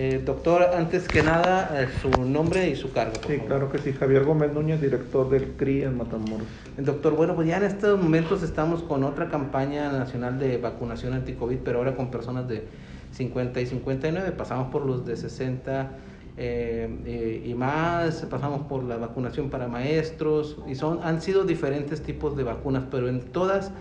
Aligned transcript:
Eh, 0.00 0.22
doctor, 0.24 0.62
antes 0.76 1.08
que 1.08 1.24
nada, 1.24 1.82
eh, 1.82 1.88
su 2.00 2.08
nombre 2.24 2.68
y 2.68 2.76
su 2.76 2.92
cargo. 2.92 3.14
sí, 3.26 3.38
claro 3.40 3.68
que 3.68 3.78
sí. 3.78 3.92
Javier 3.92 4.24
Gómez 4.24 4.52
Núñez, 4.52 4.80
director 4.80 5.28
del 5.28 5.54
CRI 5.56 5.82
en 5.82 5.96
Matamoros. 5.96 6.46
Doctor, 6.76 7.16
bueno, 7.16 7.34
pues 7.34 7.48
ya 7.48 7.56
en 7.56 7.64
estos 7.64 8.00
momentos 8.00 8.44
estamos 8.44 8.84
con 8.84 9.02
otra 9.02 9.28
campaña 9.28 9.90
nacional 9.90 10.38
de 10.38 10.56
vacunación 10.58 11.14
anti-COVID, 11.14 11.56
pero 11.64 11.78
ahora 11.78 11.96
con 11.96 12.12
personas 12.12 12.46
de 12.46 12.68
50 13.10 13.60
y 13.60 13.66
59. 13.66 14.30
Pasamos 14.38 14.70
por 14.70 14.86
los 14.86 15.04
de 15.04 15.16
60 15.16 15.90
eh, 16.36 17.42
y 17.44 17.52
más, 17.54 18.24
pasamos 18.30 18.68
por 18.68 18.84
la 18.84 18.98
vacunación 18.98 19.50
para 19.50 19.66
maestros, 19.66 20.58
y 20.68 20.76
son, 20.76 21.00
han 21.02 21.20
sido 21.20 21.42
diferentes 21.42 22.04
tipos 22.04 22.36
de 22.36 22.44
vacunas, 22.44 22.84
pero 22.88 23.08
en 23.08 23.18
todas 23.18 23.72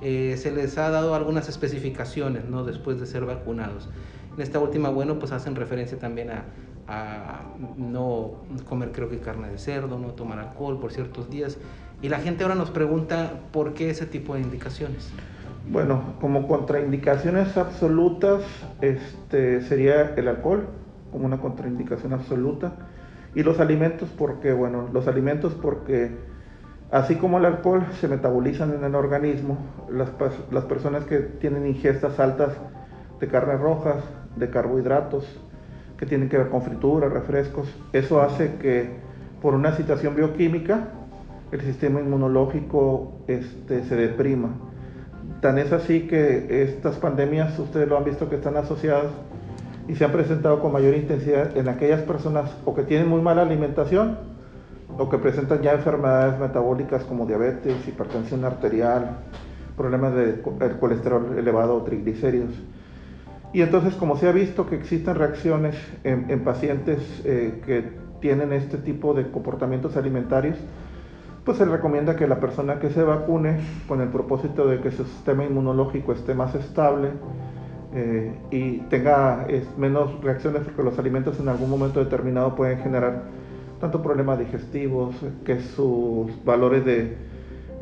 se 0.00 0.52
les 0.54 0.78
ha 0.78 0.90
dado 0.90 1.16
algunas 1.16 1.48
especificaciones, 1.48 2.44
¿no? 2.44 2.62
Después 2.62 3.00
de 3.00 3.06
ser 3.06 3.24
vacunados. 3.24 3.88
En 4.36 4.42
esta 4.42 4.58
última, 4.58 4.90
bueno, 4.90 5.18
pues 5.18 5.32
hacen 5.32 5.54
referencia 5.54 5.98
también 5.98 6.30
a, 6.30 6.44
no 7.76 8.32
comer 8.68 8.92
creo 8.92 9.08
que 9.08 9.18
carne 9.18 9.48
de 9.48 9.58
cerdo, 9.58 9.98
no 9.98 10.08
tomar 10.08 10.38
alcohol 10.38 10.78
por 10.78 10.92
ciertos 10.92 11.30
días. 11.30 11.58
Y 12.02 12.08
la 12.10 12.18
gente 12.18 12.44
ahora 12.44 12.54
nos 12.54 12.70
pregunta 12.70 13.40
por 13.50 13.74
qué 13.74 13.90
ese 13.90 14.06
tipo 14.06 14.34
de 14.34 14.42
indicaciones. 14.42 15.10
Bueno, 15.68 16.14
como 16.20 16.46
contraindicaciones 16.46 17.56
absolutas 17.56 18.42
este, 18.82 19.62
sería 19.62 20.14
el 20.14 20.28
alcohol, 20.28 20.68
como 21.10 21.24
una 21.24 21.38
contraindicación 21.38 22.12
absoluta. 22.12 22.74
Y 23.34 23.42
los 23.42 23.58
alimentos, 23.58 24.10
porque, 24.16 24.52
bueno, 24.52 24.88
los 24.92 25.08
alimentos 25.08 25.54
porque 25.54 26.12
así 26.90 27.16
como 27.16 27.38
el 27.38 27.46
alcohol 27.46 27.84
se 28.00 28.06
metabolizan 28.06 28.74
en 28.74 28.84
el 28.84 28.94
organismo, 28.94 29.58
las, 29.90 30.10
las 30.50 30.64
personas 30.64 31.04
que 31.04 31.18
tienen 31.18 31.66
ingestas 31.66 32.20
altas 32.20 32.52
de 33.18 33.28
carnes 33.28 33.60
rojas, 33.60 33.96
de 34.36 34.50
carbohidratos 34.50 35.24
que 35.98 36.06
tienen 36.06 36.28
que 36.28 36.38
ver 36.38 36.48
con 36.48 36.62
frituras, 36.62 37.12
refrescos. 37.12 37.68
Eso 37.92 38.20
hace 38.20 38.56
que 38.56 38.90
por 39.40 39.54
una 39.54 39.74
situación 39.76 40.14
bioquímica 40.14 40.88
el 41.52 41.60
sistema 41.60 42.00
inmunológico 42.00 43.12
este, 43.28 43.84
se 43.84 43.96
deprima. 43.96 44.50
Tan 45.40 45.58
es 45.58 45.72
así 45.72 46.02
que 46.02 46.62
estas 46.62 46.96
pandemias, 46.96 47.58
ustedes 47.58 47.88
lo 47.88 47.96
han 47.96 48.04
visto 48.04 48.28
que 48.28 48.36
están 48.36 48.56
asociadas 48.56 49.12
y 49.88 49.94
se 49.94 50.04
han 50.04 50.12
presentado 50.12 50.60
con 50.60 50.72
mayor 50.72 50.94
intensidad 50.94 51.56
en 51.56 51.68
aquellas 51.68 52.02
personas 52.02 52.50
o 52.64 52.74
que 52.74 52.82
tienen 52.82 53.08
muy 53.08 53.20
mala 53.20 53.42
alimentación 53.42 54.18
o 54.98 55.08
que 55.08 55.18
presentan 55.18 55.62
ya 55.62 55.74
enfermedades 55.74 56.38
metabólicas 56.40 57.04
como 57.04 57.26
diabetes, 57.26 57.86
hipertensión 57.86 58.44
arterial, 58.44 59.18
problemas 59.76 60.14
de 60.14 60.40
colesterol 60.80 61.38
elevado 61.38 61.76
o 61.76 61.82
triglicéridos. 61.82 62.50
Y 63.52 63.62
entonces, 63.62 63.94
como 63.94 64.16
se 64.16 64.28
ha 64.28 64.32
visto 64.32 64.66
que 64.66 64.76
existen 64.76 65.14
reacciones 65.14 65.76
en, 66.04 66.40
pacientes 66.44 67.00
eh, 67.24 67.62
que 67.64 67.84
tienen 68.20 68.52
este 68.52 68.78
tipo 68.78 69.14
de 69.14 69.30
comportamientos 69.30 69.96
alimentarios, 69.96 70.58
pues 71.44 71.58
se 71.58 71.64
recomienda 71.64 72.16
que 72.16 72.26
la 72.26 72.40
persona 72.40 72.80
que 72.80 72.90
se 72.90 73.02
vacune 73.02 73.58
con 73.86 74.00
el 74.00 74.08
propósito 74.08 74.66
de 74.66 74.80
que 74.80 74.90
su 74.90 75.04
sistema 75.04 75.44
inmunológico 75.44 76.12
esté 76.12 76.34
más 76.34 76.54
estable 76.56 77.10
eh, 77.94 78.34
y 78.50 78.78
tenga 78.88 79.46
menos 79.78 80.20
reacciones 80.22 80.62
porque 80.62 80.82
los 80.82 80.98
alimentos 80.98 81.38
en 81.38 81.48
algún 81.48 81.70
momento 81.70 82.00
determinado 82.00 82.56
pueden 82.56 82.78
generar 82.80 83.22
tanto 83.80 84.02
problemas 84.02 84.38
digestivos, 84.38 85.14
que 85.44 85.60
sus 85.60 86.44
valores 86.44 86.84
de 86.84 87.16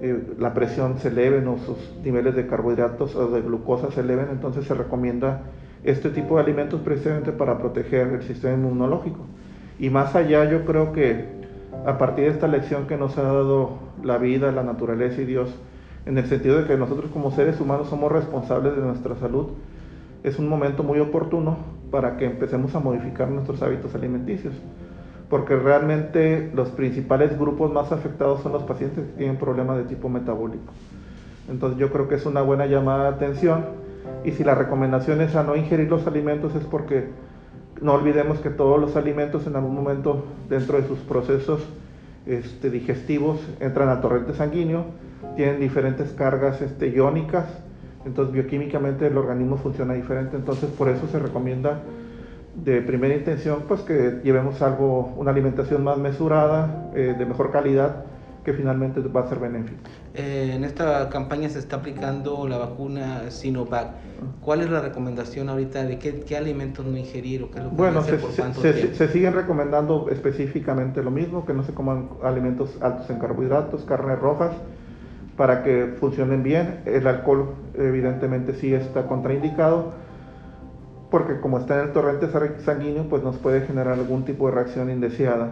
eh, 0.06 0.34
la 0.38 0.52
presión 0.52 0.98
se 0.98 1.08
eleven 1.08 1.48
o 1.48 1.56
sus 1.56 1.78
niveles 2.04 2.34
de 2.36 2.46
carbohidratos 2.46 3.16
o 3.16 3.28
de 3.28 3.40
glucosa 3.40 3.90
se 3.90 4.00
eleven, 4.00 4.26
entonces 4.30 4.66
se 4.66 4.74
recomienda 4.74 5.44
este 5.82 6.10
tipo 6.10 6.36
de 6.36 6.42
alimentos 6.42 6.82
precisamente 6.82 7.32
para 7.32 7.56
proteger 7.56 8.08
el 8.08 8.22
sistema 8.22 8.52
inmunológico. 8.52 9.20
Y 9.78 9.88
más 9.88 10.14
allá 10.14 10.44
yo 10.44 10.66
creo 10.66 10.92
que 10.92 11.24
a 11.86 11.96
partir 11.96 12.24
de 12.26 12.30
esta 12.32 12.48
lección 12.48 12.86
que 12.86 12.98
nos 12.98 13.16
ha 13.16 13.22
dado 13.22 13.78
la 14.02 14.18
vida, 14.18 14.52
la 14.52 14.62
naturaleza 14.62 15.22
y 15.22 15.24
Dios, 15.24 15.54
en 16.04 16.18
el 16.18 16.26
sentido 16.26 16.60
de 16.60 16.66
que 16.66 16.76
nosotros 16.76 17.10
como 17.10 17.30
seres 17.30 17.58
humanos 17.58 17.88
somos 17.88 18.12
responsables 18.12 18.76
de 18.76 18.82
nuestra 18.82 19.16
salud, 19.16 19.46
es 20.22 20.38
un 20.38 20.50
momento 20.50 20.82
muy 20.82 21.00
oportuno 21.00 21.56
para 21.90 22.18
que 22.18 22.26
empecemos 22.26 22.74
a 22.74 22.80
modificar 22.80 23.30
nuestros 23.30 23.62
hábitos 23.62 23.94
alimenticios, 23.94 24.52
porque 25.28 25.56
realmente 25.56 26.50
los 26.54 26.70
principales 26.70 27.38
grupos 27.38 27.72
más 27.72 27.92
afectados 27.92 28.42
son 28.42 28.52
los 28.52 28.62
pacientes 28.64 29.06
que 29.06 29.12
tienen 29.12 29.36
problemas 29.36 29.78
de 29.78 29.84
tipo 29.84 30.08
metabólico. 30.08 30.72
Entonces 31.48 31.78
yo 31.78 31.90
creo 31.90 32.08
que 32.08 32.16
es 32.16 32.26
una 32.26 32.42
buena 32.42 32.66
llamada 32.66 33.10
de 33.10 33.16
atención 33.16 33.64
y 34.24 34.32
si 34.32 34.44
la 34.44 34.54
recomendación 34.54 35.20
es 35.20 35.34
a 35.36 35.42
no 35.42 35.56
ingerir 35.56 35.88
los 35.90 36.06
alimentos 36.06 36.54
es 36.54 36.64
porque 36.64 37.08
no 37.80 37.94
olvidemos 37.94 38.38
que 38.38 38.50
todos 38.50 38.80
los 38.80 38.96
alimentos 38.96 39.46
en 39.46 39.56
algún 39.56 39.74
momento 39.74 40.24
dentro 40.48 40.80
de 40.80 40.86
sus 40.86 40.98
procesos 41.00 41.62
este, 42.26 42.70
digestivos 42.70 43.40
entran 43.60 43.88
al 43.88 44.00
torrente 44.00 44.34
sanguíneo, 44.34 44.84
tienen 45.36 45.60
diferentes 45.60 46.10
cargas 46.12 46.62
este, 46.62 46.88
iónicas, 46.88 47.46
entonces 48.06 48.32
bioquímicamente 48.32 49.06
el 49.06 49.18
organismo 49.18 49.56
funciona 49.56 49.94
diferente, 49.94 50.36
entonces 50.36 50.70
por 50.70 50.88
eso 50.88 51.06
se 51.08 51.18
recomienda 51.18 51.80
de 52.54 52.80
primera 52.82 53.14
intención 53.14 53.64
pues 53.66 53.80
que 53.80 54.20
llevemos 54.22 54.62
algo, 54.62 55.12
una 55.16 55.30
alimentación 55.30 55.82
más 55.82 55.98
mesurada, 55.98 56.90
eh, 56.94 57.14
de 57.18 57.26
mejor 57.26 57.50
calidad, 57.50 58.04
que 58.44 58.52
finalmente 58.52 59.00
va 59.00 59.22
a 59.22 59.28
ser 59.28 59.38
benéfico. 59.38 59.80
Eh, 60.12 60.52
en 60.54 60.64
esta 60.64 61.08
campaña 61.08 61.48
se 61.48 61.58
está 61.58 61.76
aplicando 61.76 62.46
la 62.46 62.58
vacuna 62.58 63.30
Sinovac. 63.30 63.88
¿Cuál 64.40 64.60
es 64.60 64.70
la 64.70 64.80
recomendación 64.80 65.48
ahorita 65.48 65.82
de 65.84 65.98
qué, 65.98 66.36
alimentos 66.36 66.84
no 66.84 66.96
ingerir 66.96 67.42
o 67.42 67.50
qué 67.50 67.58
es 67.58 67.64
lo 67.64 67.70
que 67.70 67.76
bueno, 67.76 68.02
se, 68.02 68.14
por 68.14 68.30
se, 68.30 68.94
se, 68.94 69.08
siguen 69.08 69.32
recomendando 69.32 70.08
específicamente 70.10 71.02
lo 71.02 71.10
mismo, 71.10 71.46
que 71.46 71.54
no 71.54 71.64
se 71.64 71.72
coman 71.72 72.10
alimentos 72.22 72.78
altos 72.82 73.08
en 73.10 73.18
carbohidratos, 73.18 73.84
carnes 73.84 74.18
rojas, 74.18 74.52
para 75.36 75.64
que 75.64 75.94
funcionen 75.98 76.42
bien. 76.42 76.80
El 76.84 77.06
alcohol 77.06 77.54
evidentemente 77.74 78.54
sí 78.54 78.74
está 78.74 79.06
contraindicado, 79.06 79.92
porque 81.14 81.38
como 81.38 81.60
está 81.60 81.74
en 81.74 81.86
el 81.86 81.92
torrente 81.92 82.26
sanguíneo, 82.64 83.04
pues 83.04 83.22
nos 83.22 83.36
puede 83.36 83.60
generar 83.60 83.92
algún 83.92 84.24
tipo 84.24 84.48
de 84.48 84.56
reacción 84.56 84.90
indeseada. 84.90 85.50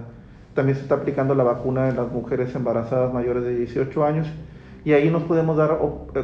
También 0.54 0.76
se 0.76 0.82
está 0.82 0.96
aplicando 0.96 1.36
la 1.36 1.44
vacuna 1.44 1.88
en 1.88 1.94
las 1.94 2.10
mujeres 2.10 2.52
embarazadas 2.56 3.14
mayores 3.14 3.44
de 3.44 3.54
18 3.54 4.04
años 4.04 4.26
y 4.84 4.92
ahí 4.92 5.08
nos 5.08 5.22
podemos 5.22 5.56
dar 5.56 5.78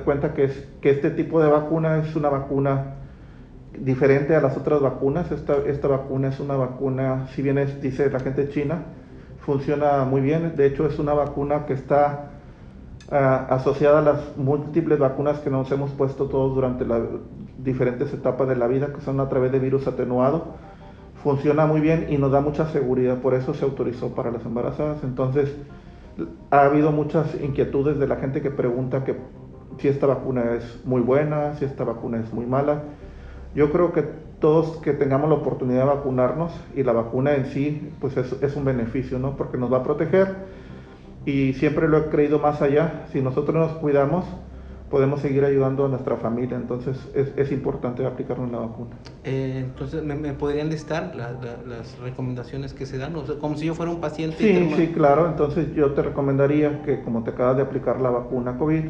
cuenta 0.04 0.34
que, 0.34 0.43
es, 0.43 0.69
que 0.81 0.91
este 0.91 1.10
tipo 1.10 1.41
de 1.41 1.48
vacuna 1.48 1.98
es 1.98 2.16
una 2.16 2.31
vacuna 2.31 2.97
diferente 3.78 4.34
a 4.34 4.41
las 4.41 4.56
otras 4.56 4.81
vacunas. 4.81 5.31
Esta, 5.31 5.59
esta 5.69 5.87
vacuna 5.87 6.31
es 6.31 6.41
una 6.41 6.56
vacuna, 6.56 7.28
si 7.37 7.41
bien 7.41 7.59
es, 7.59 7.81
dice 7.81 8.10
la 8.10 8.19
gente 8.19 8.48
china, 8.48 8.87
funciona 9.47 10.03
muy 10.03 10.21
bien. 10.21 10.56
De 10.56 10.66
hecho, 10.66 10.84
es 10.84 10.98
una 10.98 11.15
vacuna 11.15 11.65
que 11.65 11.75
está 11.75 12.31
ah, 13.12 13.47
asociada 13.50 14.00
a 14.00 14.03
las 14.03 14.37
múltiples 14.37 14.98
vacunas 14.98 15.38
que 15.38 15.48
nos 15.48 15.71
hemos 15.71 15.93
puesto 15.93 16.25
todos 16.25 16.56
durante 16.56 16.84
las 16.84 17.03
diferentes 17.59 18.13
etapas 18.15 18.49
de 18.49 18.57
la 18.57 18.67
vida, 18.67 18.93
que 18.93 19.01
son 19.01 19.21
a 19.21 19.29
través 19.29 19.53
de 19.53 19.59
virus 19.59 19.87
atenuado 19.87 20.55
funciona 21.23 21.67
muy 21.67 21.81
bien 21.81 22.07
y 22.11 22.17
nos 22.17 22.31
da 22.31 22.41
mucha 22.41 22.67
seguridad, 22.67 23.19
por 23.19 23.35
eso 23.35 23.55
se 23.55 23.65
autorizó 23.65 24.15
para 24.15 24.31
las 24.31 24.45
embarazadas. 24.45 25.03
Entonces, 25.03 25.55
ha 26.51 26.63
habido 26.63 26.93
muchas 26.93 27.35
inquietudes 27.41 27.99
de 27.99 28.07
la 28.07 28.17
gente 28.17 28.41
que 28.41 28.51
pregunta 28.51 29.05
que 29.05 29.17
si 29.79 29.89
esta 29.89 30.07
vacuna 30.07 30.55
es 30.55 30.81
muy 30.85 31.01
buena, 31.01 31.55
si 31.55 31.65
esta 31.65 31.85
vacuna 31.85 32.19
es 32.21 32.33
muy 32.33 32.47
mala. 32.47 32.83
Yo 33.55 33.73
creo 33.73 33.93
que 33.93 34.03
todos 34.41 34.77
que 34.79 34.93
tengamos 34.93 35.29
la 35.29 35.37
oportunidad 35.37 35.81
de 35.81 35.95
vacunarnos 35.95 36.53
y 36.75 36.83
la 36.83 36.93
vacuna 36.93 37.35
en 37.35 37.47
sí, 37.47 37.91
pues 38.01 38.17
es, 38.17 38.41
es 38.41 38.57
un 38.57 38.65
beneficio, 38.65 39.19
¿no? 39.19 39.37
Porque 39.37 39.59
nos 39.59 39.73
va 39.73 39.79
a 39.79 39.83
proteger 39.83 40.35
y 41.25 41.55
siempre 41.55 41.89
lo 41.89 41.99
he 41.99 42.05
creído 42.07 42.39
más 42.39 42.63
allá. 42.63 43.07
Si 43.13 43.21
nosotros 43.21 43.57
nos 43.57 43.73
cuidamos, 43.79 44.25
podemos 44.91 45.21
seguir 45.21 45.45
ayudando 45.45 45.85
a 45.85 45.89
nuestra 45.89 46.17
familia. 46.17 46.57
Entonces 46.57 46.97
es, 47.15 47.33
es 47.37 47.53
importante 47.53 48.05
aplicarnos 48.07 48.51
la 48.51 48.59
vacuna. 48.59 48.91
Eh, 49.25 49.65
entonces, 49.65 50.03
¿me, 50.03 50.33
podrían 50.33 50.69
listar 50.69 51.15
las 51.15 51.99
recomendaciones 52.01 52.73
que 52.75 52.87
se 52.87 52.99
dan? 52.99 53.15
O 53.17 53.27
sea, 53.27 53.37
como 53.39 53.57
si 53.57 53.67
yo 53.67 53.75
fuera 53.75 53.93
un 53.93 54.01
paciente. 54.01 54.37
Sí, 54.39 54.75
sí, 54.77 54.89
claro. 54.89 55.29
Entonces 55.29 55.75
yo 55.75 55.93
te 55.93 56.03
recomendaría 56.03 56.83
que 56.83 57.03
como 57.03 57.23
te 57.23 57.31
acabas 57.31 57.57
de 57.57 57.63
aplicar 57.63 58.01
la 58.01 58.11
vacuna 58.11 58.57
COVID, 58.59 58.85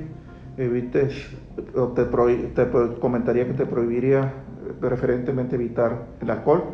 evites, 0.57 1.27
o 1.75 1.89
te, 1.89 2.05
te 2.05 2.69
comentaría 3.01 3.47
que 3.47 3.55
te 3.55 3.67
prohibiría 3.67 4.33
preferentemente 4.81 5.57
evitar 5.57 6.07
el 6.21 6.31
alcohol. 6.31 6.65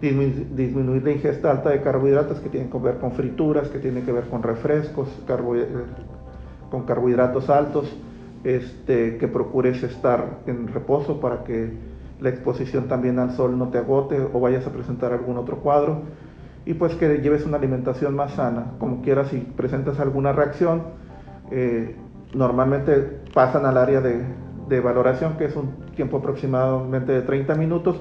Disminuir, 0.00 1.02
la 1.02 1.12
ingesta 1.12 1.50
alta 1.50 1.70
de 1.70 1.80
carbohidratos 1.80 2.38
que 2.40 2.50
tienen 2.50 2.70
que 2.70 2.78
ver 2.78 2.98
con 2.98 3.12
frituras, 3.12 3.68
que 3.68 3.78
tienen 3.78 4.04
que 4.04 4.12
ver 4.12 4.24
con 4.24 4.42
refrescos, 4.42 5.08
eh, 5.08 5.66
con 6.70 6.82
carbohidratos 6.82 7.48
altos, 7.48 7.96
este, 8.44 9.16
que 9.16 9.26
procures 9.28 9.82
estar 9.82 10.40
en 10.46 10.68
reposo 10.68 11.20
para 11.20 11.44
que 11.44 11.72
la 12.20 12.28
exposición 12.28 12.88
también 12.88 13.18
al 13.18 13.32
sol 13.32 13.58
no 13.58 13.68
te 13.68 13.78
agote 13.78 14.20
o 14.32 14.40
vayas 14.40 14.66
a 14.66 14.70
presentar 14.70 15.12
algún 15.12 15.36
otro 15.36 15.58
cuadro 15.58 16.02
y 16.66 16.74
pues 16.74 16.94
que 16.94 17.18
lleves 17.18 17.44
una 17.44 17.58
alimentación 17.58 18.14
más 18.14 18.32
sana. 18.32 18.72
Como 18.78 19.02
quieras, 19.02 19.28
si 19.28 19.38
presentas 19.38 20.00
alguna 20.00 20.32
reacción, 20.32 20.82
eh, 21.50 21.96
normalmente 22.34 23.20
pasan 23.34 23.66
al 23.66 23.76
área 23.76 24.00
de, 24.00 24.24
de, 24.68 24.80
valoración, 24.80 25.36
que 25.36 25.44
es 25.46 25.56
un 25.56 25.72
tiempo 25.94 26.18
aproximadamente 26.18 27.12
de 27.12 27.22
30 27.22 27.54
minutos, 27.54 28.00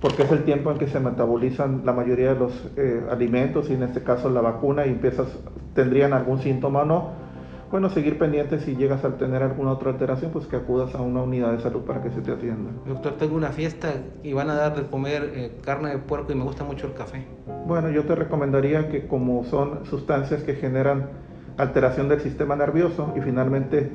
porque 0.00 0.22
es 0.22 0.32
el 0.32 0.44
tiempo 0.44 0.70
en 0.70 0.78
que 0.78 0.86
se 0.86 1.00
metabolizan 1.00 1.82
la 1.84 1.92
mayoría 1.92 2.34
de 2.34 2.38
los 2.38 2.70
eh, 2.76 3.02
alimentos 3.10 3.68
y 3.70 3.74
en 3.74 3.82
este 3.82 4.02
caso 4.02 4.30
la 4.30 4.40
vacuna 4.40 4.86
y 4.86 4.90
empiezas, 4.90 5.26
tendrían 5.74 6.12
algún 6.12 6.38
síntoma 6.40 6.82
o 6.82 6.84
no. 6.84 7.29
Bueno, 7.70 7.88
seguir 7.88 8.18
pendiente 8.18 8.58
si 8.58 8.74
llegas 8.74 9.04
a 9.04 9.16
tener 9.16 9.44
alguna 9.44 9.70
otra 9.70 9.90
alteración, 9.90 10.32
pues 10.32 10.46
que 10.46 10.56
acudas 10.56 10.92
a 10.96 11.00
una 11.02 11.22
unidad 11.22 11.52
de 11.52 11.60
salud 11.60 11.82
para 11.82 12.02
que 12.02 12.10
se 12.10 12.20
te 12.20 12.32
atienda. 12.32 12.72
Doctor, 12.84 13.12
tengo 13.12 13.36
una 13.36 13.50
fiesta 13.50 13.92
y 14.24 14.32
van 14.32 14.50
a 14.50 14.54
dar 14.54 14.74
de 14.74 14.90
comer 14.90 15.30
eh, 15.34 15.52
carne 15.62 15.90
de 15.90 15.98
puerco 15.98 16.32
y 16.32 16.34
me 16.34 16.42
gusta 16.42 16.64
mucho 16.64 16.88
el 16.88 16.94
café. 16.94 17.24
Bueno, 17.68 17.90
yo 17.90 18.02
te 18.04 18.16
recomendaría 18.16 18.88
que 18.88 19.06
como 19.06 19.44
son 19.44 19.86
sustancias 19.86 20.42
que 20.42 20.54
generan 20.54 21.10
alteración 21.58 22.08
del 22.08 22.20
sistema 22.20 22.56
nervioso 22.56 23.12
y 23.16 23.20
finalmente 23.20 23.92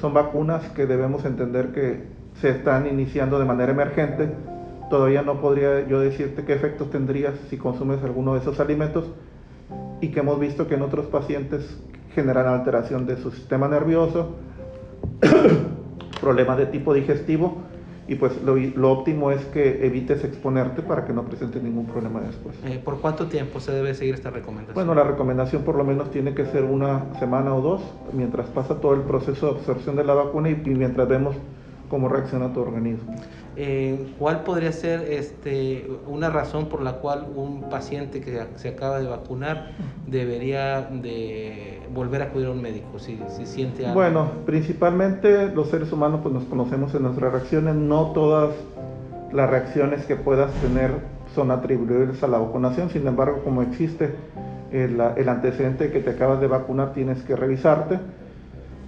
son 0.00 0.14
vacunas 0.14 0.68
que 0.70 0.86
debemos 0.86 1.24
entender 1.24 1.72
que 1.72 2.04
se 2.34 2.50
están 2.50 2.86
iniciando 2.86 3.40
de 3.40 3.46
manera 3.46 3.72
emergente, 3.72 4.30
todavía 4.90 5.22
no 5.22 5.40
podría 5.40 5.88
yo 5.88 5.98
decirte 5.98 6.44
qué 6.44 6.52
efectos 6.52 6.90
tendrías 6.90 7.34
si 7.50 7.58
consumes 7.58 8.00
alguno 8.04 8.34
de 8.34 8.40
esos 8.40 8.60
alimentos 8.60 9.10
y 10.00 10.12
que 10.12 10.20
hemos 10.20 10.38
visto 10.38 10.68
que 10.68 10.76
en 10.76 10.82
otros 10.82 11.06
pacientes 11.06 11.82
generan 12.14 12.46
alteración 12.46 13.06
de 13.06 13.16
su 13.16 13.30
sistema 13.30 13.68
nervioso, 13.68 14.36
problemas 16.20 16.58
de 16.58 16.66
tipo 16.66 16.94
digestivo 16.94 17.68
y 18.08 18.14
pues 18.14 18.32
lo, 18.42 18.90
óptimo 18.90 19.30
es 19.30 19.44
que 19.46 19.84
evites 19.86 20.24
exponerte 20.24 20.80
para 20.80 21.04
que 21.04 21.12
no 21.12 21.24
presente 21.24 21.60
ningún 21.60 21.84
problema 21.84 22.20
después. 22.20 22.56
Eh, 22.64 22.80
¿Por 22.82 23.00
cuánto 23.00 23.26
tiempo 23.26 23.60
se 23.60 23.70
debe 23.72 23.94
seguir 23.94 24.14
esta 24.14 24.30
recomendación? 24.30 24.74
Bueno, 24.74 24.94
la 24.94 25.04
recomendación 25.04 25.62
por 25.62 25.74
lo 25.74 25.84
menos 25.84 26.10
tiene 26.10 26.34
que 26.34 26.46
ser 26.46 26.64
una 26.64 27.04
semana 27.18 27.54
o 27.54 27.60
dos 27.60 27.82
mientras 28.14 28.48
pasa 28.48 28.80
todo 28.80 28.94
el 28.94 29.02
proceso 29.02 29.52
de 29.52 29.58
absorción 29.58 29.94
de 29.96 30.04
la 30.04 30.14
vacuna 30.14 30.48
y 30.48 30.54
mientras 30.54 31.06
vemos 31.06 31.36
cómo 31.90 32.08
reacciona 32.08 32.52
tu 32.54 32.60
organismo. 32.60 33.14
Eh, 33.60 34.14
¿Cuál 34.20 34.44
podría 34.44 34.70
ser 34.70 35.00
este, 35.10 35.90
una 36.06 36.30
razón 36.30 36.68
por 36.68 36.80
la 36.80 36.92
cual 36.92 37.26
un 37.34 37.68
paciente 37.68 38.20
que 38.20 38.40
se 38.54 38.68
acaba 38.68 39.00
de 39.00 39.08
vacunar 39.08 39.72
debería 40.06 40.82
de 40.82 41.80
volver 41.92 42.22
a 42.22 42.26
acudir 42.26 42.46
a 42.46 42.50
un 42.52 42.62
médico 42.62 43.00
si, 43.00 43.18
si 43.26 43.46
siente 43.46 43.84
algo? 43.84 43.98
Bueno, 43.98 44.30
principalmente 44.46 45.48
los 45.52 45.70
seres 45.70 45.90
humanos 45.90 46.20
pues 46.22 46.32
nos 46.32 46.44
conocemos 46.44 46.94
en 46.94 47.02
nuestras 47.02 47.32
reacciones, 47.32 47.74
no 47.74 48.12
todas 48.12 48.54
las 49.32 49.50
reacciones 49.50 50.06
que 50.06 50.14
puedas 50.14 50.52
tener 50.60 50.92
son 51.34 51.50
atribuibles 51.50 52.22
a 52.22 52.28
la 52.28 52.38
vacunación, 52.38 52.90
sin 52.90 53.08
embargo 53.08 53.42
como 53.42 53.62
existe 53.62 54.14
el, 54.70 55.00
el 55.16 55.28
antecedente 55.28 55.90
que 55.90 55.98
te 55.98 56.10
acabas 56.10 56.40
de 56.40 56.46
vacunar 56.46 56.92
tienes 56.92 57.24
que 57.24 57.34
revisarte 57.34 57.98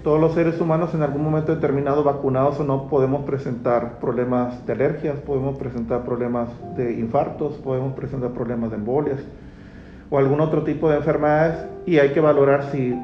todos 0.02 0.20
los 0.20 0.32
seres 0.34 0.60
humanos 0.60 0.94
en 0.94 1.02
algún 1.02 1.22
momento 1.22 1.54
determinado, 1.54 2.02
vacunados 2.02 2.58
o 2.58 2.64
no, 2.64 2.88
podemos 2.88 3.24
presentar 3.24 3.98
problemas 3.98 4.66
de 4.66 4.72
alergias, 4.72 5.18
podemos 5.18 5.58
presentar 5.58 6.04
problemas 6.04 6.48
de 6.76 6.94
infartos, 6.94 7.54
podemos 7.56 7.92
presentar 7.94 8.30
problemas 8.30 8.70
de 8.70 8.76
embolias 8.76 9.18
o 10.08 10.18
algún 10.18 10.40
otro 10.40 10.64
tipo 10.64 10.90
de 10.90 10.96
enfermedades 10.96 11.66
y 11.86 11.98
hay 11.98 12.12
que 12.12 12.20
valorar 12.20 12.70
si 12.72 12.98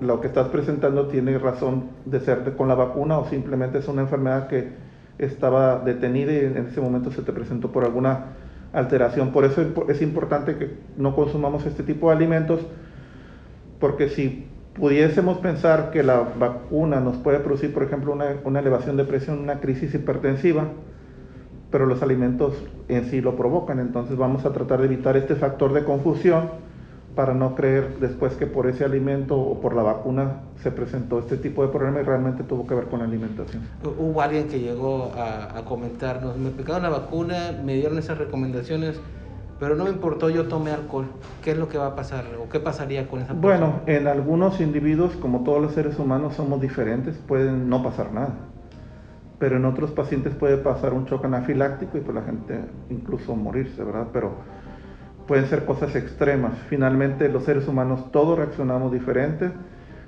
lo 0.00 0.20
que 0.20 0.26
estás 0.26 0.48
presentando 0.48 1.06
tiene 1.06 1.38
razón 1.38 1.84
de 2.04 2.20
ser 2.20 2.54
con 2.56 2.68
la 2.68 2.74
vacuna 2.74 3.18
o 3.18 3.28
simplemente 3.28 3.78
es 3.78 3.88
una 3.88 4.02
enfermedad 4.02 4.48
que 4.48 4.72
estaba 5.18 5.78
detenida 5.78 6.32
y 6.32 6.38
en 6.38 6.56
ese 6.58 6.80
momento 6.80 7.10
se 7.10 7.22
te 7.22 7.32
presentó 7.32 7.72
por 7.72 7.84
alguna 7.84 8.32
alteración. 8.72 9.32
Por 9.32 9.44
eso 9.44 9.64
es 9.88 10.02
importante 10.02 10.56
que 10.56 10.76
no 10.98 11.14
consumamos 11.14 11.64
este 11.64 11.82
tipo 11.82 12.10
de 12.10 12.16
alimentos 12.16 12.60
porque 13.80 14.08
si 14.08 14.46
pudiésemos 14.78 15.38
pensar 15.38 15.90
que 15.90 16.02
la 16.02 16.20
vacuna 16.38 17.00
nos 17.00 17.16
puede 17.16 17.40
producir, 17.40 17.72
por 17.72 17.82
ejemplo, 17.82 18.12
una, 18.12 18.60
elevación 18.60 18.96
de 18.96 19.04
presión, 19.04 19.38
una 19.38 19.60
crisis 19.60 19.94
hipertensiva, 19.94 20.64
pero 21.70 21.86
los 21.86 22.02
alimentos 22.02 22.54
en 22.88 23.06
sí 23.06 23.20
lo 23.20 23.36
provocan. 23.36 23.80
Entonces 23.80 24.16
vamos 24.16 24.44
a 24.44 24.52
tratar 24.52 24.80
de 24.80 24.86
evitar 24.86 25.16
este 25.16 25.34
factor 25.34 25.72
de 25.72 25.84
confusión 25.84 26.66
para 27.14 27.32
no 27.32 27.54
creer 27.54 27.96
después 27.98 28.34
que 28.34 28.46
por 28.46 28.66
ese 28.66 28.84
alimento 28.84 29.40
o 29.40 29.58
por 29.58 29.74
la 29.74 29.82
vacuna 29.82 30.42
se 30.62 30.70
presentó 30.70 31.18
este 31.18 31.38
tipo 31.38 31.62
de 31.62 31.68
problema 31.68 32.00
y 32.00 32.02
realmente 32.02 32.44
tuvo 32.44 32.66
que 32.66 32.74
ver 32.74 32.84
con 32.84 32.98
la 32.98 33.06
alimentación. 33.06 33.62
Hubo 33.98 34.20
alguien 34.20 34.48
que 34.48 34.60
llegó 34.60 35.12
a, 35.16 35.58
a 35.58 35.64
comentarnos, 35.64 36.36
me 36.36 36.50
aplicaron 36.50 36.82
la 36.82 36.90
vacuna, 36.90 37.58
me 37.64 37.74
dieron 37.74 37.96
esas 37.96 38.18
recomendaciones, 38.18 39.00
pero 39.58 39.74
no 39.74 39.84
me 39.84 39.90
importó, 39.90 40.28
yo 40.28 40.48
tomé 40.48 40.70
alcohol. 40.70 41.06
¿Qué 41.42 41.52
es 41.52 41.58
lo 41.58 41.68
que 41.68 41.78
va 41.78 41.88
a 41.88 41.96
pasar 41.96 42.24
o 42.42 42.48
qué 42.48 42.60
pasaría 42.60 43.08
con 43.08 43.20
esa 43.20 43.28
persona? 43.28 43.40
Bueno, 43.40 43.80
en 43.86 44.06
algunos 44.06 44.60
individuos, 44.60 45.16
como 45.16 45.44
todos 45.44 45.62
los 45.62 45.72
seres 45.72 45.98
humanos, 45.98 46.34
somos 46.34 46.60
diferentes, 46.60 47.16
pueden 47.16 47.70
no 47.70 47.82
pasar 47.82 48.12
nada. 48.12 48.34
Pero 49.38 49.56
en 49.56 49.64
otros 49.64 49.92
pacientes 49.92 50.34
puede 50.34 50.58
pasar 50.58 50.92
un 50.92 51.06
choque 51.06 51.26
anafiláctico 51.26 51.96
y 51.96 52.00
pues 52.02 52.14
la 52.14 52.22
gente 52.22 52.60
incluso 52.90 53.34
morirse, 53.34 53.82
¿verdad? 53.82 54.08
Pero 54.12 54.32
pueden 55.26 55.46
ser 55.46 55.64
cosas 55.64 55.94
extremas. 55.96 56.52
Finalmente, 56.68 57.28
los 57.30 57.44
seres 57.44 57.66
humanos 57.66 58.12
todos 58.12 58.38
reaccionamos 58.38 58.92
diferente. 58.92 59.50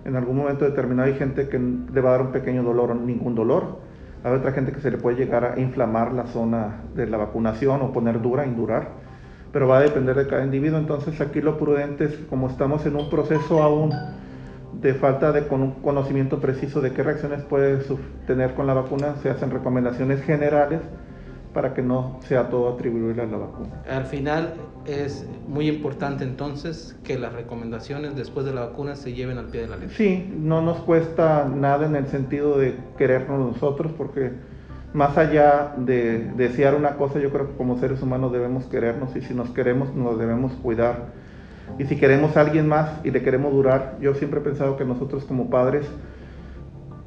En 0.05 0.17
algún 0.17 0.37
momento 0.37 0.67
determinado 0.67 1.09
hay 1.09 1.15
gente 1.15 1.49
que 1.49 1.59
le 1.59 2.01
va 2.01 2.11
a 2.11 2.13
dar 2.13 2.23
un 2.23 2.33
pequeño 2.33 2.63
dolor 2.63 2.91
o 2.91 2.95
ningún 2.95 3.35
dolor. 3.35 3.81
Hay 4.25 4.33
otra 4.33 4.53
gente 4.53 4.73
que 4.73 4.81
se 4.81 4.91
le 4.91 4.99
puede 4.99 5.17
llegar 5.17 5.45
a 5.45 5.61
inflamar 5.61 6.13
la 6.13 6.27
zona 6.27 6.83
de 6.95 7.07
la 7.07 7.17
vacunación 7.17 7.81
o 7.83 7.93
poner 7.93 8.21
dura, 8.21 8.47
indurar 8.47 9.08
pero 9.53 9.69
va 9.69 9.79
a 9.79 9.81
depender 9.83 10.17
de 10.17 10.27
cada 10.27 10.45
individuo. 10.45 10.79
Entonces 10.79 11.21
aquí 11.21 11.41
lo 11.41 11.59
prudente 11.59 12.05
es, 12.05 12.15
como 12.29 12.49
estamos 12.49 12.85
en 12.87 12.97
un 12.97 13.09
proceso 13.11 13.63
aún 13.63 13.93
de 14.81 14.95
falta 14.95 15.33
de 15.33 15.47
con 15.47 15.63
un 15.63 15.71
conocimiento 15.73 16.41
preciso 16.41 16.81
de 16.81 16.93
qué 16.93 17.03
reacciones 17.03 17.43
puede 17.43 17.79
tener 18.27 18.55
con 18.55 18.67
la 18.67 18.75
vacuna, 18.75 19.17
se 19.23 19.31
hacen 19.31 19.51
recomendaciones 19.51 20.23
generales 20.23 20.81
para 21.53 21.75
que 21.75 21.83
no 21.83 22.21
sea 22.23 22.51
todo 22.51 22.69
atribuible 22.69 23.23
a 23.23 23.27
la 23.27 23.39
vacuna. 23.39 23.83
Al 23.91 24.05
final 24.05 24.55
es 24.87 25.27
muy 25.49 25.69
importante 25.69 26.23
entonces 26.23 26.97
que 27.03 27.19
las 27.19 27.33
recomendaciones 27.33 28.15
después 28.15 28.47
de 28.47 28.55
la 28.55 28.67
vacuna 28.67 28.95
se 28.95 29.15
lleven 29.15 29.39
al 29.39 29.47
pie 29.47 29.63
de 29.63 29.69
la 29.69 29.77
letra. 29.77 29.97
Sí, 29.97 30.31
no 30.39 30.63
nos 30.63 30.79
cuesta 30.79 31.49
nada 31.53 31.87
en 31.87 31.97
el 31.97 32.07
sentido 32.07 32.59
de 32.59 32.77
querernos 32.97 33.55
nosotros 33.55 33.93
porque 33.97 34.33
más 34.93 35.19
allá 35.19 35.75
de 35.77 36.33
desear 36.37 36.75
una 36.75 36.97
cosa, 36.97 37.19
yo 37.19 37.31
creo 37.31 37.49
que 37.49 37.57
como 37.57 37.79
seres 37.79 38.03
humanos 38.03 38.33
debemos 38.33 38.65
querernos 38.67 39.15
y 39.17 39.21
si 39.21 39.35
nos 39.35 39.51
queremos 39.51 39.95
nos 39.95 40.19
debemos 40.19 40.53
cuidar. 40.63 41.07
Y 41.79 41.85
si 41.85 41.97
queremos 41.97 42.37
a 42.37 42.41
alguien 42.41 42.67
más 42.67 43.01
y 43.05 43.11
le 43.11 43.23
queremos 43.23 43.53
durar, 43.53 43.99
yo 44.01 44.15
siempre 44.15 44.41
he 44.41 44.43
pensado 44.43 44.77
que 44.77 44.85
nosotros 44.85 45.25
como 45.25 45.51
padres 45.51 45.87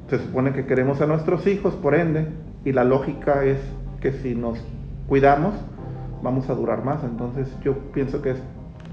se 0.08 0.18
supone 0.18 0.52
que 0.52 0.66
queremos 0.66 1.00
a 1.00 1.06
nuestros 1.06 1.46
hijos, 1.46 1.74
por 1.74 1.94
ende, 1.94 2.28
y 2.64 2.72
la 2.72 2.84
lógica 2.84 3.44
es 3.44 3.58
que 4.00 4.12
si 4.12 4.34
nos 4.34 4.62
cuidamos, 5.08 5.54
vamos 6.22 6.48
a 6.48 6.54
durar 6.54 6.84
más. 6.84 7.02
Entonces 7.02 7.48
yo 7.64 7.74
pienso 7.92 8.22
que 8.22 8.30
es 8.30 8.42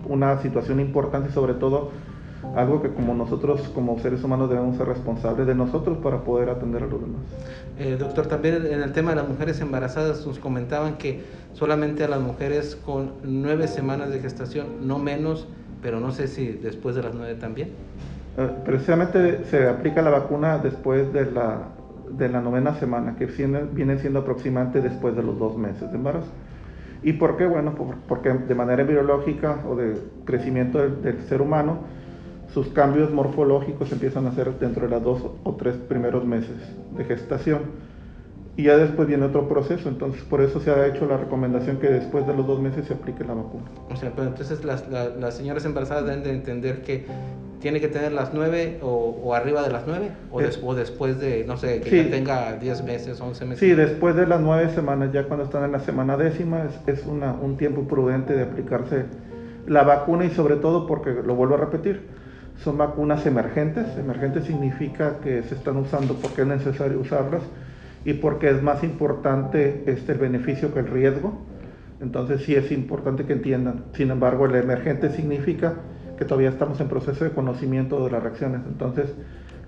una 0.07 0.41
situación 0.41 0.79
importante, 0.79 1.31
sobre 1.31 1.53
todo 1.53 1.91
algo 2.55 2.81
que 2.81 2.89
como 2.89 3.13
nosotros 3.13 3.61
como 3.75 3.99
seres 3.99 4.23
humanos 4.23 4.49
debemos 4.49 4.77
ser 4.77 4.87
responsables 4.87 5.45
de 5.45 5.55
nosotros 5.55 5.97
para 5.97 6.23
poder 6.23 6.49
atender 6.49 6.83
a 6.83 6.87
los 6.87 7.01
demás. 7.01 7.21
Eh, 7.77 7.97
doctor, 7.99 8.27
también 8.27 8.65
en 8.65 8.81
el 8.81 8.91
tema 8.93 9.11
de 9.11 9.17
las 9.17 9.27
mujeres 9.27 9.59
embarazadas 9.61 10.25
nos 10.25 10.39
comentaban 10.39 10.97
que 10.97 11.23
solamente 11.53 12.03
a 12.03 12.07
las 12.07 12.21
mujeres 12.21 12.75
con 12.75 13.13
nueve 13.23 13.67
semanas 13.67 14.09
de 14.09 14.19
gestación, 14.19 14.87
no 14.87 14.99
menos, 14.99 15.47
pero 15.81 15.99
no 15.99 16.11
sé 16.11 16.27
si 16.27 16.47
después 16.47 16.95
de 16.95 17.03
las 17.03 17.13
nueve 17.13 17.35
también. 17.35 17.69
Eh, 18.37 18.49
precisamente 18.65 19.45
se 19.45 19.67
aplica 19.67 20.01
la 20.01 20.11
vacuna 20.11 20.57
después 20.59 21.11
de 21.13 21.31
la, 21.31 21.67
de 22.11 22.29
la 22.29 22.41
novena 22.41 22.75
semana, 22.75 23.15
que 23.17 23.25
viene 23.25 23.99
siendo 23.99 24.19
aproximadamente 24.19 24.81
después 24.81 25.15
de 25.15 25.23
los 25.23 25.37
dos 25.37 25.57
meses 25.57 25.89
de 25.91 25.97
embarazo. 25.97 26.29
¿Y 27.01 27.13
por 27.13 27.37
qué? 27.37 27.45
Bueno, 27.45 27.73
porque 28.07 28.29
de 28.29 28.55
manera 28.55 28.83
biológica 28.83 29.59
o 29.69 29.75
de 29.75 29.97
crecimiento 30.25 30.79
del 30.79 31.21
ser 31.29 31.41
humano, 31.41 31.79
sus 32.53 32.67
cambios 32.69 33.11
morfológicos 33.11 33.91
empiezan 33.91 34.25
a 34.27 34.31
ser 34.31 34.57
dentro 34.59 34.87
de 34.87 34.89
los 34.89 35.03
dos 35.03 35.21
o 35.43 35.55
tres 35.55 35.75
primeros 35.75 36.25
meses 36.25 36.55
de 36.97 37.03
gestación. 37.03 37.89
Y 38.57 38.63
ya 38.63 38.75
después 38.75 39.07
viene 39.07 39.23
otro 39.25 39.47
proceso, 39.47 39.87
entonces 39.87 40.21
por 40.23 40.41
eso 40.41 40.59
se 40.59 40.69
ha 40.69 40.85
hecho 40.85 41.05
la 41.05 41.15
recomendación 41.15 41.77
que 41.77 41.87
después 41.87 42.27
de 42.27 42.35
los 42.35 42.45
dos 42.45 42.59
meses 42.59 42.85
se 42.87 42.93
aplique 42.93 43.23
la 43.23 43.33
vacuna. 43.33 43.63
O 43.89 43.95
sea, 43.95 44.11
pero 44.13 44.27
entonces 44.27 44.65
las, 44.65 44.89
las, 44.89 45.37
señoras 45.37 45.63
embarazadas 45.63 46.05
deben 46.05 46.23
de 46.23 46.31
entender 46.31 46.81
que 46.81 47.05
tiene 47.61 47.79
que 47.79 47.87
tener 47.87 48.11
las 48.11 48.33
nueve 48.33 48.79
o, 48.81 49.33
arriba 49.33 49.61
de 49.61 49.71
las 49.71 49.83
nueve 49.87 50.11
o, 50.29 50.41
eh, 50.41 50.49
o, 50.61 50.75
después 50.75 51.19
de, 51.21 51.45
no 51.45 51.55
sé, 51.55 51.79
que 51.79 52.03
tenga 52.05 52.57
diez 52.57 52.83
meses, 52.83 53.21
once 53.21 53.45
meses. 53.45 53.59
Sí, 53.59 53.73
después 53.73 54.15
de 54.15 54.27
las 54.27 54.41
nueve 54.41 54.69
semanas, 54.73 55.13
ya 55.13 55.23
cuando 55.23 55.45
están 55.45 55.63
en 55.63 55.71
la 55.71 55.79
semana 55.79 56.17
décima, 56.17 56.65
es, 56.65 56.99
es 56.99 57.05
una, 57.05 57.31
un 57.31 57.55
tiempo 57.55 57.83
prudente 57.83 58.33
de 58.33 58.43
aplicarse 58.43 59.05
la 59.67 59.83
vacuna 59.83 60.25
y 60.25 60.31
sobre 60.31 60.57
todo 60.57 60.85
porque, 60.85 61.13
lo 61.13 61.35
vuelvo 61.35 61.55
a 61.55 61.59
repetir, 61.59 62.18
son 62.63 62.77
vacunas 62.77 63.25
emergentes. 63.25 63.85
Emergentes 63.97 64.45
significa 64.45 65.19
que 65.23 65.43
se 65.43 65.55
están 65.55 65.77
usando 65.77 66.15
porque 66.15 66.41
es 66.41 66.47
necesario 66.47 66.99
usarlas 66.99 67.41
y 68.05 68.13
porque 68.13 68.49
es 68.49 68.61
más 68.61 68.83
importante 68.83 69.83
este, 69.87 70.13
el 70.13 70.17
beneficio 70.17 70.73
que 70.73 70.79
el 70.79 70.87
riesgo. 70.87 71.37
Entonces 72.01 72.43
sí 72.43 72.55
es 72.55 72.71
importante 72.71 73.25
que 73.25 73.33
entiendan. 73.33 73.85
Sin 73.93 74.09
embargo, 74.11 74.45
el 74.45 74.55
emergente 74.55 75.09
significa 75.11 75.75
que 76.17 76.25
todavía 76.25 76.49
estamos 76.49 76.79
en 76.81 76.87
proceso 76.87 77.23
de 77.23 77.31
conocimiento 77.31 78.03
de 78.03 78.11
las 78.11 78.23
reacciones. 78.23 78.61
Entonces, 78.67 79.13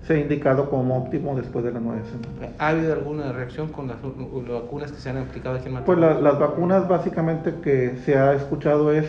se 0.06 0.14
ha 0.14 0.18
indicado 0.18 0.68
como 0.68 0.96
óptimo 0.96 1.36
después 1.36 1.64
de 1.64 1.72
las 1.72 1.82
nueve 1.82 2.02
semanas. 2.04 2.54
¿Ha 2.58 2.68
habido 2.68 2.92
alguna 2.92 3.32
reacción 3.32 3.68
con 3.68 3.86
las, 3.88 3.98
vacunas 4.02 4.90
que 4.90 4.98
se 4.98 5.10
han 5.10 5.18
aplicado 5.18 5.56
aquí 5.56 5.68
en 5.68 5.84
Pues 5.84 5.98
las 5.98 6.38
vacunas 6.38 6.88
básicamente 6.88 7.54
que 7.62 7.96
se 8.04 8.18
ha 8.18 8.34
escuchado 8.34 8.92
es 8.92 9.06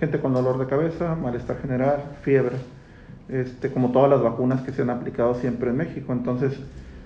gente 0.00 0.20
con 0.20 0.32
dolor 0.32 0.58
de 0.58 0.66
cabeza, 0.66 1.14
malestar 1.14 1.58
general, 1.60 2.02
fiebre, 2.22 2.56
este, 3.32 3.72
como 3.72 3.92
todas 3.92 4.10
las 4.10 4.22
vacunas 4.22 4.62
que 4.62 4.72
se 4.72 4.82
han 4.82 4.90
aplicado 4.90 5.34
siempre 5.34 5.70
en 5.70 5.76
México. 5.76 6.12
Entonces, 6.12 6.58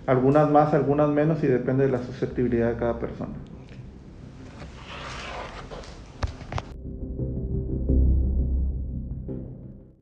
algunas 0.07 0.51
más, 0.51 0.75
algunas 0.75 1.09
menos 1.09 1.43
y 1.43 1.47
depende 1.47 1.87
de 1.87 1.93
la 1.93 2.03
susceptibilidad 2.03 2.73
de 2.73 2.79
cada 2.79 2.99
persona. 2.99 3.35